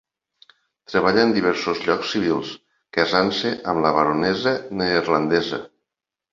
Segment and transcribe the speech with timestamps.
[0.93, 2.55] Treballà en diversos llocs civils,
[3.01, 5.65] casant-se amb una baronessa neerlandesa.